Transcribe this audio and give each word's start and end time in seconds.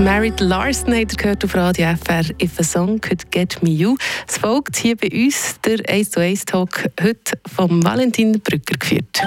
Married 0.00 0.38
Larson 0.40 0.94
habt 0.94 1.18
gehört 1.18 1.44
auf 1.44 1.54
Radio 1.56 1.88
FR 1.96 2.22
«If 2.40 2.60
a 2.60 2.62
Song 2.62 3.00
Could 3.00 3.30
Get 3.32 3.60
Me 3.62 3.70
You». 3.70 3.96
Es 4.28 4.38
folgt 4.38 4.76
hier 4.76 4.96
bei 4.96 5.08
uns 5.10 5.56
der 5.64 5.78
1 5.88 6.10
to 6.10 6.20
1 6.20 6.44
Talk 6.44 6.88
heute 7.02 7.32
vom 7.46 7.82
Valentin 7.82 8.40
Brücker 8.40 8.76
geführt. 8.78 9.20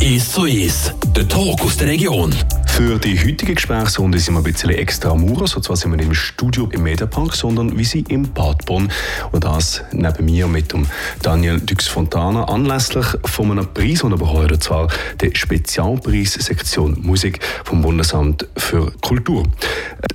«1 0.00 0.32
zu 0.32 0.42
1», 0.42 0.92
der 1.14 1.26
Talk 1.26 1.62
aus 1.62 1.78
der 1.78 1.88
Region. 1.88 2.34
Für 2.72 2.98
die 2.98 3.18
heutige 3.18 3.54
Gesprächsrunde 3.54 4.18
sind 4.18 4.34
wir 4.34 4.40
ein 4.40 4.44
bisschen 4.44 4.70
extra 4.70 5.14
Muros. 5.14 5.54
Und 5.54 5.64
zwar 5.64 5.76
sind 5.76 5.90
wir 5.90 5.96
nicht 5.96 6.06
im 6.06 6.14
Studio 6.14 6.68
im 6.72 6.82
Mediapark, 6.82 7.34
sondern 7.34 7.76
wie 7.76 7.84
sie 7.84 8.04
im 8.08 8.32
Bad 8.32 8.64
Bonn. 8.64 8.90
Und 9.32 9.44
das 9.44 9.82
neben 9.92 10.24
mir 10.24 10.46
mit 10.46 10.72
dem 10.72 10.86
Daniel 11.20 11.60
Dux 11.60 11.88
Fontana 11.88 12.44
anlässlich 12.44 13.06
von 13.24 13.50
einem 13.50 13.66
Preis, 13.74 14.00
den 14.00 14.12
er 14.12 14.18
bekommen 14.18 14.50
und 14.50 14.62
zwar 14.62 14.88
der 15.20 15.34
Spezialpreis 15.34 16.34
Sektion 16.34 16.96
Musik 17.02 17.40
vom 17.64 17.82
Bundesamt 17.82 18.46
für 18.56 18.92
Kultur. 19.02 19.42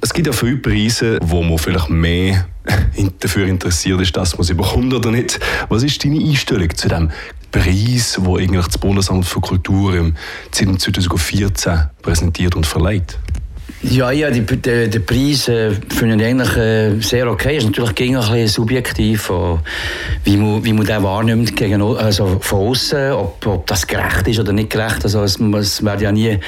Es 0.02 0.14
gibt 0.14 0.28
ja 0.28 0.34
viele 0.34 0.58
Preise, 0.58 1.20
wo 1.22 1.44
man 1.44 1.60
vielleicht 1.60 1.90
mehr 1.90 2.48
dafür 3.20 3.48
interessiert 3.48 4.02
ist, 4.02 4.16
dass 4.18 4.38
man 4.38 4.44
sie 4.44 4.54
bekommt 4.54 4.94
oder 4.94 5.12
nicht. 5.12 5.40
Was 5.70 5.84
ist 5.84 6.04
deine 6.04 6.20
Einstellung 6.20 6.74
zu 6.76 6.88
dem 6.88 7.12
Preis, 7.56 8.18
wo 8.20 8.38
eigentlich 8.38 8.66
das 8.66 8.78
Bundesamt 8.78 9.26
für 9.26 9.40
Kultur 9.40 9.96
im 9.96 10.16
2014 10.52 11.90
präsentiert 12.02 12.54
und 12.54 12.66
verleiht? 12.66 13.18
Ja, 13.82 14.10
ja, 14.10 14.32
die, 14.32 14.42
die, 14.42 14.90
die 14.90 15.00
Preis 15.00 15.48
äh, 15.48 15.72
finde 15.90 16.16
ich 16.16 16.24
eigentlich 16.24 16.58
äh, 16.58 17.00
sehr 17.02 17.30
okay. 17.30 17.58
Ist 17.58 17.66
natürlich 17.66 17.90
ein 17.90 18.16
bisschen 18.16 18.48
subjektiv, 18.48 19.30
äh, 19.30 19.58
wie, 20.24 20.38
man, 20.38 20.64
wie 20.66 20.74
man 20.74 20.86
den 20.86 21.04
wahrnimmt 21.04 21.56
gegen, 21.56 21.82
also 21.82 22.40
von 22.40 22.70
außen, 22.70 23.12
ob, 23.12 23.46
ob 23.46 23.68
das 23.68 23.86
gerecht 23.86 24.28
ist 24.28 24.40
oder 24.40 24.54
nicht 24.54 24.72
gerecht. 24.72 25.04
Also 25.04 25.22
es, 25.24 25.40
es 25.40 25.84
werden 25.84 26.02
ja 26.02 26.12
nie, 26.12 26.40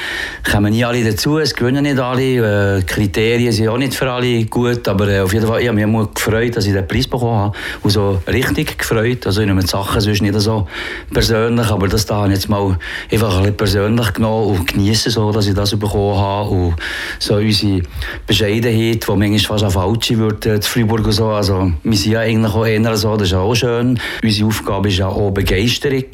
kommen 0.50 0.72
nie 0.72 0.84
alle 0.84 1.04
dazu, 1.04 1.38
es 1.38 1.54
gewinnen 1.54 1.84
nicht 1.84 2.00
alle. 2.00 2.78
Äh, 2.78 2.82
Kriterien 2.84 3.52
sind 3.52 3.68
auch 3.68 3.78
nicht 3.78 3.94
für 3.94 4.10
alle 4.10 4.46
gut, 4.46 4.88
aber 4.88 5.08
äh, 5.10 5.20
auf 5.20 5.34
jeden 5.34 5.48
Fall, 5.48 5.62
ich 5.62 5.68
habe 5.68 5.86
mich 5.86 6.14
gefreut, 6.16 6.56
dass 6.56 6.66
ich 6.66 6.74
den 6.74 6.88
Preis 6.88 7.08
bekommen 7.08 7.38
habe. 7.38 7.58
Und 7.84 7.92
so 7.92 8.22
richtig 8.28 8.80
gefreut. 8.80 9.28
Also 9.28 9.42
ich 9.42 9.48
nehme 9.48 9.62
die 9.62 9.68
Sachen 9.68 10.02
sonst 10.02 10.22
nicht 10.22 10.40
so 10.40 10.68
persönlich, 11.14 11.68
aber 11.68 11.88
das 11.88 12.06
da 12.06 12.16
habe 12.16 12.30
ich 12.30 12.36
jetzt 12.36 12.50
mal 12.50 12.78
einfach 13.12 13.38
ein 13.38 13.44
bisschen 13.44 13.58
persönlich 13.58 14.14
genommen 14.14 14.58
und 14.58 14.68
genieße 14.68 15.12
so, 15.12 15.32
dass 15.32 15.46
ich 15.46 15.54
das 15.54 15.78
bekommen 15.78 16.18
habe. 16.18 16.50
Und 16.50 16.76
so 17.20 17.36
unsere 17.36 17.82
Bescheidenheit, 18.26 19.08
die 19.08 19.16
manchmal 19.16 19.40
fast 19.40 19.64
auf 19.64 19.74
falsche 19.74 20.18
wird, 20.18 20.46
äh, 20.46 20.56
in 20.56 20.62
Freiburg 20.62 21.06
und 21.06 21.12
so. 21.12 21.28
Also, 21.30 21.72
wir 21.84 21.98
sind 21.98 22.12
ja 22.12 22.20
eigentlich 22.22 22.54
auch 22.54 22.66
eher 22.66 22.98
so, 22.98 23.16
das 23.18 23.30
ist 23.30 23.34
auch 23.34 23.56
schön. 23.56 24.00
Unsere 24.24 24.48
Aufgabe 24.48 24.90
ist 24.90 24.98
ja 24.98 25.08
auch 25.08 25.32
Begeisterung 25.32 26.06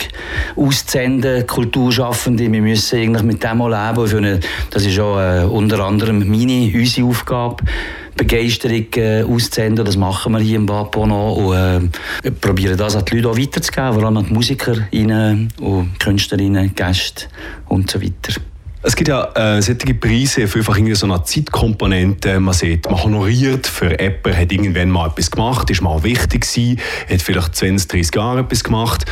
auszusenden, 0.56 1.46
Kulturschaffende. 1.48 2.52
Wir 2.52 2.62
müssen 2.62 3.00
eigentlich 3.00 3.24
mit 3.24 3.44
dem 3.44 3.62
auch 3.62 3.70
leben. 3.70 4.08
Finde, 4.08 4.40
das 4.70 4.86
ist 4.86 5.00
auch 5.00 5.20
äh, 5.20 5.44
unter 5.46 5.80
anderem 5.80 6.20
meine, 6.30 6.72
unsere 6.74 7.08
Aufgabe. 7.08 7.64
Begeisterung 8.16 8.86
äh, 8.96 9.24
auszusenden. 9.24 9.86
Das 9.86 9.98
machen 9.98 10.34
wir 10.34 10.40
hier 10.40 10.58
im 10.58 10.66
Bad 10.66 10.96
noch 10.96 11.36
und 11.36 11.92
äh, 12.24 12.32
probieren 12.32 12.78
das 12.78 12.96
an 12.96 13.06
die 13.06 13.20
Leute 13.20 13.30
auch 13.30 13.38
weiterzugeben, 13.38 13.94
vor 13.94 14.04
allem 14.04 14.18
an 14.18 14.26
die 14.28 14.34
Musiker 14.34 14.76
und 15.60 16.00
Künstlerinnen, 16.00 16.76
Gäste 16.76 17.26
und 17.68 17.90
so 17.90 18.02
weiter. 18.02 18.40
Es 18.86 18.98
gibt 18.98 19.08
ja 19.08 19.32
äh, 19.34 19.62
solche 19.62 19.94
Preise 19.94 20.46
für 20.46 20.60
einfach 20.60 20.76
irgendwie 20.76 20.94
so 20.96 21.06
eine 21.06 21.24
Zeitkomponente. 21.24 22.38
Man 22.42 22.54
sieht, 22.54 22.90
man 22.90 23.02
honoriert 23.02 23.66
für 23.66 23.98
jemanden, 23.98 24.38
hat 24.38 24.52
irgendwann 24.52 24.90
mal 24.90 25.08
etwas 25.08 25.32
gemacht, 25.32 25.70
ist 25.70 25.82
mal 25.82 26.04
wichtig 26.04 26.42
gewesen, 26.42 26.82
hat 27.10 27.22
vielleicht 27.22 27.56
20, 27.56 27.88
30 27.88 28.16
Jahre 28.16 28.40
etwas 28.42 28.62
gemacht. 28.62 29.06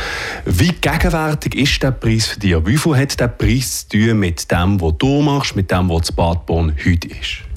Wie 0.44 0.72
gegenwärtig 0.72 1.54
ist 1.54 1.82
der 1.82 1.92
Preis 1.92 2.26
für 2.26 2.40
dich? 2.40 2.54
Wie 2.66 2.76
viel 2.76 2.96
hat 2.98 3.18
der 3.18 3.28
Preis 3.28 3.88
zu 3.88 3.96
tun 3.96 4.18
mit 4.18 4.50
dem, 4.52 4.78
was 4.78 4.92
du 4.98 5.22
machst, 5.22 5.56
mit 5.56 5.70
dem, 5.70 5.88
was 5.88 6.02
das 6.02 6.12
Bad 6.12 6.44
Bonn 6.44 6.76
heute 6.84 7.08
ist? 7.08 7.51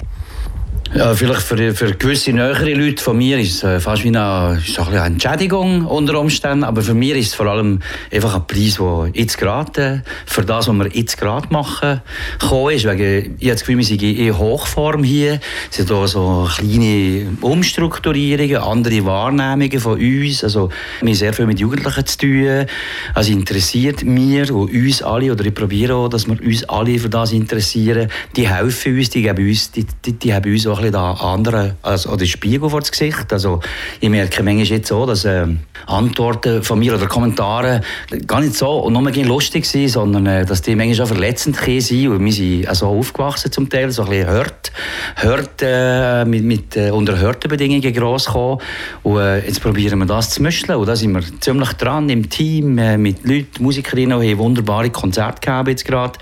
Ja, 0.94 1.14
vielleicht 1.14 1.42
für, 1.42 1.74
für 1.74 1.92
gewisse 1.92 2.32
nähere 2.32 2.72
Leute 2.74 3.02
von 3.02 3.18
mir 3.18 3.38
ist 3.40 3.56
es 3.56 3.64
äh, 3.64 3.80
fast 3.80 4.04
wie 4.04 4.08
eine, 4.08 4.62
ist 4.64 4.78
eine 4.78 4.98
Entschädigung 5.00 5.84
unter 5.84 6.18
Umständen, 6.18 6.62
aber 6.62 6.80
für 6.80 6.94
mich 6.94 7.10
ist 7.10 7.28
es 7.28 7.34
vor 7.34 7.46
allem 7.46 7.80
einfach 8.12 8.36
ein 8.36 8.46
Preis, 8.46 8.76
der 8.76 9.10
jetzt 9.12 9.36
gerade 9.36 9.82
äh, 9.82 10.00
für 10.26 10.42
das, 10.42 10.68
was 10.68 10.74
wir 10.74 10.88
jetzt 10.92 11.18
gerade 11.18 11.48
machen, 11.50 12.00
gekommen 12.38 12.74
ist. 12.74 12.86
Wegen, 12.86 13.36
ich 13.38 13.48
habe 13.48 13.54
das 13.54 13.60
Gefühl, 13.60 13.78
wir 13.78 13.84
sind 13.84 14.02
in 14.02 14.38
Hochform 14.38 15.02
hier. 15.02 15.40
Es 15.70 15.76
sind 15.76 15.90
auch 15.90 16.06
so 16.06 16.48
kleine 16.56 17.36
Umstrukturierungen, 17.40 18.56
andere 18.56 19.04
Wahrnehmungen 19.04 19.80
von 19.80 19.98
uns. 19.98 20.44
Also, 20.44 20.70
wir 21.00 21.08
haben 21.08 21.14
sehr 21.14 21.32
viel 21.32 21.46
mit 21.46 21.58
Jugendlichen 21.58 22.06
zu 22.06 22.18
tun. 22.18 22.66
Also 23.12 23.32
interessiert 23.32 24.04
mir 24.04 24.54
und 24.54 24.70
uns 24.70 25.02
alle, 25.02 25.32
oder 25.32 25.44
ich 25.44 25.54
probiere 25.54 25.96
auch, 25.96 26.08
dass 26.08 26.28
wir 26.28 26.40
uns 26.40 26.64
alle 26.64 26.98
für 26.98 27.08
das 27.08 27.32
interessieren. 27.32 28.08
Die 28.36 28.48
helfen 28.48 28.96
uns, 28.96 29.10
die 29.10 29.22
geben 29.22 29.48
uns, 29.48 29.72
die, 29.72 29.84
die, 30.04 30.12
die 30.12 30.32
haben 30.32 30.50
uns 30.50 30.66
auch 30.66 30.75
ein 30.76 30.92
bisschen 30.92 30.92
da 30.92 31.12
anderen, 31.12 31.74
also, 31.82 32.10
oder 32.10 32.24
Spiegel 32.26 32.68
vor 32.68 32.80
das 32.80 32.90
Gesicht. 32.90 33.32
Also, 33.32 33.60
ich 34.00 34.08
merke 34.08 34.42
manchmal 34.42 34.66
jetzt 34.66 34.88
so, 34.88 35.06
dass 35.06 35.24
äh, 35.24 35.46
Antworten 35.86 36.62
von 36.62 36.78
mir 36.78 36.94
oder 36.94 37.06
Kommentare 37.06 37.80
gar 38.26 38.40
nicht 38.40 38.54
so 38.54 38.78
und 38.78 38.92
nur 38.92 39.10
lustig 39.10 39.66
sind, 39.66 39.88
sondern 39.88 40.26
äh, 40.26 40.44
dass 40.44 40.62
die 40.62 40.74
manchmal 40.74 41.04
auch 41.04 41.08
verletzend 41.08 41.56
sind. 41.56 42.08
Und 42.08 42.24
wir 42.24 42.32
sind 42.32 42.68
also 42.68 42.86
aufgewachsen 42.86 43.52
zum 43.52 43.68
Teil, 43.68 43.90
so 43.90 44.02
ein 44.02 44.10
bisschen 44.10 44.28
hört, 44.28 44.72
hört 45.16 45.62
äh, 45.62 46.24
mit, 46.24 46.44
mit 46.44 46.76
äh, 46.76 46.90
unter 46.90 47.14
Bedingungen 47.48 47.92
gross 47.92 48.26
gekommen. 48.26 48.60
Und 49.02 49.18
äh, 49.18 49.46
jetzt 49.46 49.60
probieren 49.62 49.98
wir 49.98 50.06
das 50.06 50.30
zu 50.30 50.42
mischen. 50.42 50.74
Und 50.74 50.86
da 50.86 50.96
sind 50.96 51.12
wir 51.12 51.22
ziemlich 51.40 51.72
dran 51.74 52.08
im 52.08 52.28
Team 52.28 52.78
äh, 52.78 52.98
mit 52.98 53.24
Leuten, 53.24 53.62
Musikerinnen, 53.62 54.20
die 54.20 54.36
wunderbare 54.38 54.90
Konzerte 54.90 55.40
gehabt 55.40 55.68
jetzt 55.68 55.84
gerade. 55.84 56.18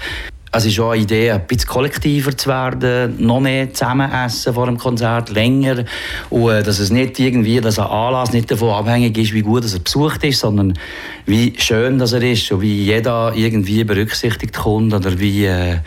Es 0.57 0.65
ist 0.65 0.79
auch 0.79 0.91
eine 0.91 1.03
Idee, 1.03 1.33
ein 1.33 1.45
bisschen 1.49 1.69
kollektiver 1.69 2.37
zu 2.37 2.49
werden, 2.49 3.17
noch 3.19 3.41
mehr 3.41 3.75
zusammen 3.75 4.09
essen 4.13 4.55
vor 4.55 4.67
dem 4.67 4.79
Konzert, 4.79 5.31
länger. 5.31 5.85
Und 6.31 6.53
äh, 6.53 6.63
dass 6.63 6.79
es 6.79 6.91
nicht 6.91 7.19
irgendwie, 7.19 7.61
dass 7.61 7.81
ein 7.81 7.87
Anlass 7.87 8.33
nicht 8.33 8.53
davon 8.53 8.71
abhängig 8.71 9.19
ist, 9.19 9.33
wie 9.33 9.43
gut 9.43 9.65
er 9.65 9.81
besucht 9.81 10.23
ist, 10.23 10.39
sondern 10.39 10.79
wie 11.27 11.55
schön 11.59 11.99
dass 11.99 12.13
er 12.13 12.23
ist 12.23 12.53
und 12.53 12.61
wie 12.61 12.85
jeder 12.85 13.33
irgendwie 13.35 13.83
berücksichtigt 13.83 14.55
kommt 14.55 14.95
oder 14.95 15.19
wie, 15.19 15.45
äh, 15.45 15.79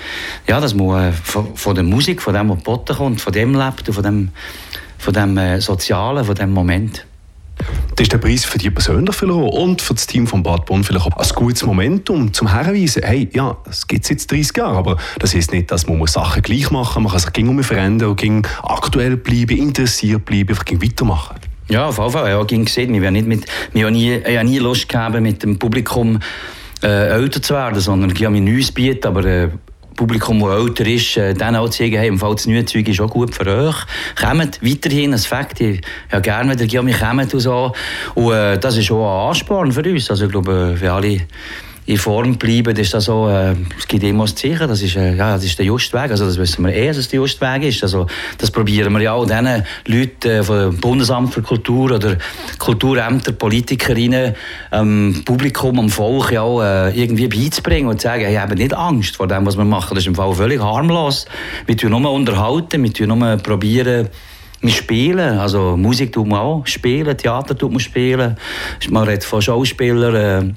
ja, 0.48 0.60
dass 0.60 0.76
man 0.76 1.12
äh, 1.12 1.12
von, 1.14 1.56
von, 1.56 1.74
der 1.74 1.86
Musik, 1.86 2.22
von 2.22 2.34
dem, 2.34 2.50
was 2.50 2.58
geboten 2.58 2.98
kommt, 2.98 3.22
von 3.22 3.32
dem 3.32 3.56
lebt 3.56 3.88
und 3.88 3.94
von 3.94 4.04
dem, 4.04 4.30
von 4.98 5.14
dem 5.14 5.38
äh, 5.38 5.62
Sozialen, 5.62 6.26
von 6.26 6.36
dem 6.36 6.52
Moment. 6.52 7.06
Das 7.96 8.04
ist 8.04 8.14
der 8.14 8.20
Preis 8.20 8.46
für 8.46 8.58
dich 8.60 8.74
persönlich 8.74 9.16
vielleicht 9.16 9.54
und 9.54 9.82
für 9.82 9.96
das 9.96 10.06
Team 10.06 10.28
von 10.28 10.44
Bad 10.44 10.66
Bonn 10.66 10.84
vielleicht 10.84 11.08
auch 11.08 11.18
ein 11.18 11.30
gutes 11.36 11.66
Momentum 11.66 12.32
zum 12.32 12.54
herweisen, 12.54 13.02
hey, 13.04 13.28
ja, 13.34 13.58
es 13.68 13.88
gibt 13.88 14.08
jetzt 14.10 14.32
30 14.32 14.56
Jahre, 14.56 14.78
aber 14.78 14.98
das 15.20 15.34
heißt 15.34 15.52
nicht, 15.52 15.72
dass 15.72 15.88
man 15.88 16.06
Sachen 16.06 16.42
gleich 16.44 16.70
machen 16.70 17.04
muss. 17.04 17.14
Man 17.14 17.22
kann 17.24 17.34
sich 17.34 17.34
gegen 17.34 17.64
verändern 17.64 18.10
und 18.10 18.48
aktuell 18.64 19.18
bleiben, 19.18 19.58
interessiert 19.58 20.26
bleiben, 20.26 20.50
einfach 20.50 20.66
weitermachen. 20.72 21.38
Ja, 21.70 21.88
auf 21.88 21.98
jeden 21.98 22.12
Fall. 22.12 22.30
Ja, 22.30 22.44
ging 22.44 22.66
gesehen. 22.66 22.94
Wir 22.94 23.12
nicht 23.12 23.28
mit, 23.28 23.46
wir 23.74 23.86
haben 23.86 23.94
nie, 23.94 24.14
ich 24.14 24.44
nie 24.44 24.60
Lust 24.60 24.88
gehabt, 24.88 25.20
mit 25.20 25.44
dem 25.44 25.60
Publikum 25.60 26.20
äh, 26.84 27.10
älter 27.10 27.42
zu 27.42 27.54
werden, 27.54 27.80
sondern 27.80 28.12
ich 28.12 28.24
habe 28.24 28.40
mir 28.40 28.42
Neues 28.42 28.72
bieten, 28.72 29.08
aber 29.08 29.26
äh, 29.26 29.50
Publikum, 29.98 30.40
das 30.40 30.60
älter 30.60 30.86
ist, 30.86 31.18
äh, 31.18 31.34
dann 31.34 31.58
auch 31.58 31.68
zu 31.68 31.84
sagen, 31.84 31.98
hey, 31.98 32.08
im 32.08 32.18
Fall 32.18 32.36
das 32.36 32.48
neue 32.48 32.64
Zeug 32.64 32.88
ist 32.88 33.02
auch 33.02 33.10
gut 33.10 33.36
für 33.36 33.46
euch. 33.48 33.76
Kommt 34.16 34.64
weiterhin, 34.64 35.14
ein 35.14 35.20
Fakt, 35.20 35.60
ich 35.60 35.82
ja 36.10 36.20
gerne 36.20 36.54
wieder, 36.54 36.64
ja, 36.64 36.86
wir 36.86 36.94
kommen 36.94 37.28
und 37.30 37.40
so. 37.40 37.74
Und 38.16 38.32
äh, 38.32 38.58
das 38.58 38.78
ist 38.78 38.90
auch 38.92 39.24
ein 39.24 39.30
Ansporn 39.30 39.72
für 39.74 39.82
uns. 39.82 40.10
Also 40.10 40.26
ich 40.26 40.32
glaube, 40.32 40.76
für 40.78 40.94
alle 40.94 41.22
in 41.88 41.98
Form 41.98 42.36
bleiben, 42.38 42.76
ist 42.76 42.94
das 42.94 43.06
so, 43.06 43.30
äh, 43.30 43.56
es 43.78 43.88
gibt 43.88 44.04
immer 44.04 44.26
das 44.26 44.36
Zeichen, 44.36 44.68
das 44.68 44.82
ist, 44.82 44.98
äh, 44.98 45.16
ja, 45.16 45.36
das 45.36 45.46
ist 45.46 45.58
der 45.58 45.66
Justweg, 45.66 46.12
also 46.12 46.26
das 46.26 46.38
wissen 46.38 46.66
wir 46.66 46.76
eh, 46.76 46.88
dass 46.88 46.98
es 46.98 47.08
der 47.08 47.22
Justweg 47.22 47.64
ist, 47.64 47.82
also 47.82 48.06
das 48.38 48.52
probieren 48.52 48.92
wir 48.92 49.02
ja 49.02 49.14
auch 49.14 49.26
diesen 49.26 49.64
Leuten 49.86 50.28
äh, 50.28 50.44
vom 50.44 50.76
Bundesamt 50.78 51.34
für 51.34 51.42
Kultur 51.42 51.92
oder 51.92 52.18
Kulturämter, 52.60 53.32
Politikerinnen, 53.32 54.36
ähm, 54.74 55.22
Publikum, 55.24 55.80
am 55.80 55.90
Volk 55.90 56.34
ja 56.34 56.42
auch 56.42 56.62
äh, 56.62 56.90
irgendwie 56.90 57.30
beizubringen 57.30 57.88
und 57.88 58.02
zu 58.02 58.08
sagen, 58.10 58.24
hey, 58.24 58.34
ich 58.34 58.40
habe 58.40 58.56
nicht 58.56 58.74
Angst 58.74 59.16
vor 59.16 59.28
dem, 59.28 59.46
was 59.46 59.58
wir 59.58 59.64
machen, 59.64 59.96
das 59.96 60.04
ist 60.04 60.08
im 60.08 60.16
Fall 60.16 60.34
völlig 60.34 60.62
harmlos, 60.62 61.26
wir 61.68 61.78
tun 61.78 61.92
nur 61.92 62.12
unterhalten, 62.12 62.84
wir 62.84 62.92
tun 62.92 63.18
nur 63.18 63.38
probieren, 63.38 64.10
wir 64.60 64.74
spielen, 64.74 65.40
also 65.40 65.78
Musik 65.78 66.12
tut 66.12 66.28
man 66.28 66.40
auch 66.40 66.68
spielen, 66.68 67.18
Theater 67.18 67.58
tut 67.58 67.72
man 67.72 67.80
spielen, 67.80 68.36
man 68.90 69.04
redet 69.04 69.24
von 69.24 69.42
Schauspielern, 69.42 70.16
äh, 70.50 70.54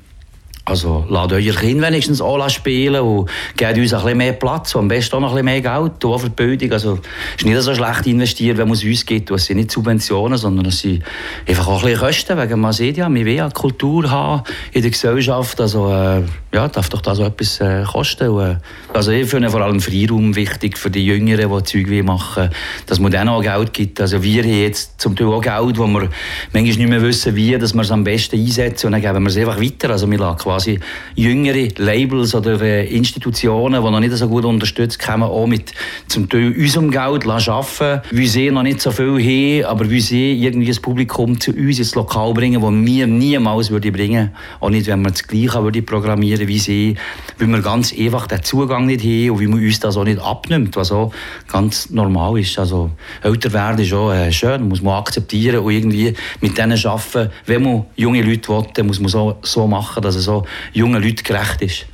also 0.70 1.04
lasst 1.08 1.32
euer 1.32 1.54
Kind 1.54 1.82
wenigstens 1.82 2.20
auch 2.20 2.48
spielen 2.48 3.00
und 3.00 3.28
gebt 3.56 3.76
uns 3.76 3.92
ein 3.92 4.00
bisschen 4.00 4.18
mehr 4.18 4.32
Platz 4.34 4.74
und 4.76 4.82
am 4.82 4.88
besten 4.88 5.16
auch 5.16 5.20
noch 5.20 5.36
ein 5.36 5.44
bisschen 5.44 5.62
mehr 5.64 5.80
Geld 5.80 6.04
auch 6.04 6.18
für 6.18 6.30
die 6.30 6.34
Bildung. 6.34 6.72
Also 6.72 6.98
es 7.36 7.42
ist 7.42 7.44
nicht 7.44 7.60
so 7.60 7.74
schlecht 7.74 8.06
investiert, 8.06 8.56
wenn 8.56 8.68
man 8.68 8.76
es 8.76 8.84
uns 8.84 9.04
gibt. 9.04 9.30
Es 9.32 9.46
sind 9.46 9.56
nicht 9.56 9.72
Subventionen, 9.72 10.38
sondern 10.38 10.66
es 10.66 10.78
sind 10.78 11.02
einfach 11.48 11.66
auch 11.66 11.82
ein 11.82 11.90
bisschen 11.90 12.06
Kosten, 12.06 12.36
weil 12.36 12.56
man 12.56 12.72
sieht 12.72 12.96
ja, 12.98 13.12
wir 13.12 13.26
wollen 13.26 13.36
ja 13.36 13.50
Kultur 13.50 14.08
haben 14.10 14.42
in 14.72 14.82
der 14.82 14.90
Gesellschaft. 14.92 15.60
Also 15.60 15.90
äh, 15.90 16.22
ja, 16.52 16.68
darf 16.68 16.88
doch 16.88 17.00
da 17.00 17.14
so 17.14 17.24
etwas 17.24 17.60
äh, 17.60 17.82
kosten. 17.82 18.28
Und, 18.28 18.50
äh, 18.50 18.56
also 18.92 19.10
ich 19.10 19.28
finde 19.28 19.50
vor 19.50 19.62
allem 19.62 19.80
Freiraum 19.80 20.36
wichtig 20.36 20.78
für 20.78 20.90
die 20.90 21.04
Jüngeren, 21.04 21.50
die 21.50 21.64
Zeug 21.64 22.04
machen 22.04 22.50
dass 22.86 22.98
man 22.98 23.10
denen 23.10 23.28
auch 23.28 23.42
Geld 23.42 23.72
gibt. 23.72 24.00
Also 24.00 24.22
wir 24.22 24.42
haben 24.42 24.52
jetzt 24.52 25.00
zum 25.00 25.16
Teil 25.16 25.26
auch 25.28 25.40
Geld, 25.40 25.78
wo 25.78 25.86
wir 25.86 26.08
manchmal 26.52 26.62
nicht 26.62 26.78
mehr 26.78 27.02
wissen, 27.02 27.34
wie 27.34 27.56
dass 27.58 27.74
wir 27.74 27.82
es 27.82 27.90
am 27.90 28.04
besten 28.04 28.36
einsetzen 28.36 28.86
und 28.86 28.92
dann 28.92 29.00
geben 29.00 29.22
wir 29.22 29.30
es 29.30 29.36
einfach 29.36 29.60
weiter. 29.60 29.90
Also 29.90 30.10
wir 30.10 30.18
lassen 30.18 30.38
quasi 30.38 30.59
quasi 30.60 30.78
jüngere 31.14 31.68
Labels 31.78 32.34
oder 32.34 32.60
äh, 32.60 32.86
Institutionen, 32.86 33.82
die 33.82 33.90
noch 33.90 34.00
nicht 34.00 34.12
so 34.12 34.28
gut 34.28 34.44
unterstützt, 34.44 34.98
kommen 34.98 35.22
auch 35.22 35.46
mit 35.46 35.72
zum 36.08 36.28
Teil 36.28 36.54
unserem 36.56 36.90
Geld 36.90 37.26
arbeiten, 37.26 38.02
wie 38.10 38.26
sie 38.26 38.50
noch 38.50 38.62
nicht 38.62 38.80
so 38.80 38.90
viel 38.90 39.64
haben, 39.64 39.70
aber 39.70 39.90
wie 39.90 40.00
sie 40.00 40.32
irgendwie 40.32 40.68
das 40.68 40.80
Publikum 40.80 41.40
zu 41.40 41.52
uns 41.52 41.78
ins 41.78 41.94
Lokal 41.94 42.32
bringen, 42.34 42.60
das 42.60 42.70
wir 42.70 43.06
niemals 43.06 43.70
würde 43.70 43.92
bringen 43.92 44.30
Auch 44.60 44.70
nicht, 44.70 44.86
wenn 44.86 45.02
wir 45.02 45.10
das 45.10 45.26
Gleiche 45.26 45.62
würde 45.62 45.82
programmieren 45.82 46.46
wie 46.46 46.58
sie, 46.58 46.96
weil 47.38 47.48
wir 47.48 47.60
ganz 47.60 47.92
einfach 47.96 48.26
den 48.26 48.42
Zugang 48.42 48.86
nicht 48.86 49.02
haben 49.02 49.30
und 49.30 49.40
wie 49.40 49.46
man 49.46 49.64
uns 49.64 49.80
das 49.80 49.96
auch 49.96 50.04
nicht 50.04 50.20
abnimmt, 50.20 50.76
was 50.76 50.92
auch 50.92 51.12
ganz 51.48 51.90
normal 51.90 52.38
ist. 52.38 52.58
Also 52.58 52.90
älter 53.22 53.52
werden 53.52 53.80
ist 53.80 53.92
auch 53.92 54.12
äh, 54.12 54.32
schön, 54.32 54.68
muss 54.68 54.82
man 54.82 54.94
akzeptieren 54.94 55.58
und 55.58 55.72
irgendwie 55.72 56.14
mit 56.40 56.58
denen 56.58 56.78
arbeiten. 56.84 57.30
Wenn 57.46 57.62
man 57.62 57.84
junge 57.96 58.22
Leute 58.22 58.48
will, 58.48 58.84
muss 58.84 59.00
man 59.00 59.08
so, 59.08 59.36
so 59.42 59.66
machen, 59.66 60.02
dass 60.02 60.16
es 60.16 60.24
so 60.24 60.44
jungen 60.72 61.02
Leuten 61.02 61.22
gerecht 61.22 61.62
ist. 61.62 61.86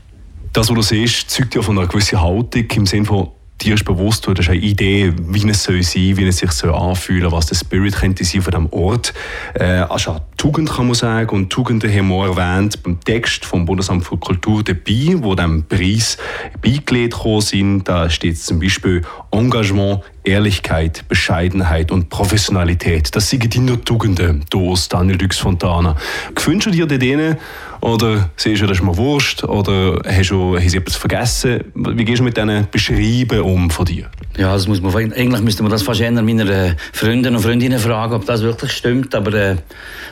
Das, 0.52 0.68
was 0.68 0.74
du 0.74 0.82
siehst, 0.82 1.30
zeugt 1.30 1.54
ja 1.54 1.62
von 1.62 1.78
einer 1.78 1.86
gewissen 1.86 2.20
Haltung 2.20 2.64
im 2.70 2.86
Sinne 2.86 3.04
von 3.04 3.28
dir 3.60 3.74
ist 3.74 3.84
bewusst, 3.84 4.26
du 4.26 4.34
hast 4.34 4.48
eine 4.48 4.58
Idee, 4.58 5.12
wie 5.16 5.48
es 5.48 5.62
soll 5.62 5.82
sein, 5.82 6.16
wie 6.16 6.26
es 6.26 6.38
sich 6.38 6.50
soll 6.52 6.74
anfühlen, 6.74 7.32
was 7.32 7.46
der 7.46 7.56
Spirit 7.56 7.96
könnte 7.96 8.24
sein 8.24 8.42
von 8.42 8.50
diesem 8.50 8.72
Ort. 8.72 9.14
Äh, 9.54 9.64
also 9.64 10.20
Tugend 10.36 10.70
kann 10.70 10.86
man 10.86 10.94
sagen 10.94 11.30
und 11.34 11.50
Tugenden 11.50 11.90
haben 11.90 12.08
wir 12.08 12.26
erwähnt 12.26 12.82
beim 12.82 13.00
Text 13.00 13.44
vom 13.46 13.64
Bundesamt 13.64 14.04
für 14.04 14.18
Kultur 14.18 14.62
dabei, 14.62 15.16
wo 15.16 15.34
dem 15.34 15.64
Preis 15.64 16.18
beigelegt 16.60 17.16
sind. 17.40 17.84
Da 17.88 18.10
steht 18.10 18.38
zum 18.38 18.60
Beispiel 18.60 19.02
Engagement, 19.30 20.02
Ehrlichkeit, 20.24 21.04
Bescheidenheit 21.08 21.90
und 21.90 22.10
Professionalität. 22.10 23.14
Das 23.16 23.30
sind 23.30 23.54
die 23.54 23.60
nur 23.60 23.82
Tugenden, 23.82 24.44
aus 24.54 24.88
Daniel 24.88 25.16
Dux 25.16 25.38
Fontana. 25.38 25.96
Gewünscht 26.34 26.68
dir 26.72 26.86
denen 26.86 27.36
oder 27.80 28.30
siehst 28.36 28.62
du, 28.62 28.66
das 28.66 28.78
ist 28.78 28.84
mir 28.84 28.96
wurscht? 28.96 29.44
Oder 29.44 30.00
hast 30.06 30.30
du, 30.30 30.58
hast 30.58 30.74
du 30.74 30.78
etwas 30.78 30.96
vergessen? 30.96 31.64
Wie 31.74 32.04
gehst 32.04 32.20
du 32.20 32.24
mit 32.24 32.36
diesen 32.36 32.66
Beschreiben 32.70 33.40
um 33.40 33.70
von 33.70 33.84
dir? 33.84 34.10
Ja, 34.36 34.52
das 34.52 34.66
muss 34.66 34.80
man, 34.80 34.94
eigentlich 34.94 35.42
müsste 35.42 35.62
man 35.62 35.70
das 35.70 35.82
fast 35.82 36.00
eher 36.00 36.10
meiner 36.10 36.48
äh, 36.48 36.74
Freunde 36.92 37.30
und 37.30 37.40
Freundinnen 37.40 37.78
fragen, 37.78 38.14
ob 38.14 38.26
das 38.26 38.42
wirklich 38.42 38.72
stimmt. 38.72 39.14
Aber 39.14 39.32
äh, 39.34 39.56